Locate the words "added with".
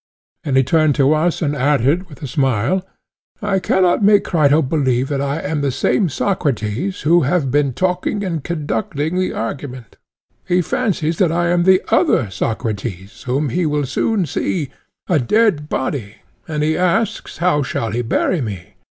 1.55-2.23